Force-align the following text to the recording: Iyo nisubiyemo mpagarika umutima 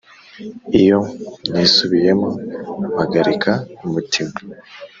Iyo 0.81 0.99
nisubiyemo 1.51 2.29
mpagarika 2.91 3.51
umutima 3.85 4.33